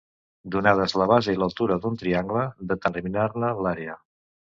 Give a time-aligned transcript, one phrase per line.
[0.53, 3.99] Donades la base i l'altura d'un triangle, determinar-ne l'àrea.